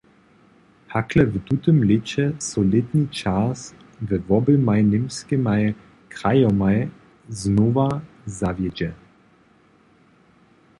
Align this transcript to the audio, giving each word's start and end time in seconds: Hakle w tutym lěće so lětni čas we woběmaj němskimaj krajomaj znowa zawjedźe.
Hakle 0.87 1.23
w 1.31 1.35
tutym 1.49 1.77
lěće 1.89 2.25
so 2.47 2.59
lětni 2.71 3.03
čas 3.19 3.59
we 4.07 4.15
woběmaj 4.27 4.81
němskimaj 4.93 5.63
krajomaj 6.13 6.77
znowa 7.41 7.87
zawjedźe. 8.37 8.89